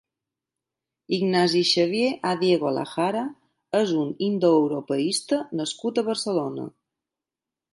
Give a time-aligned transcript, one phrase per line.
[1.17, 3.21] Ignasi-Xavier Adiego Lajara
[3.81, 6.67] és un indoeuropeista nascut a Barcelona.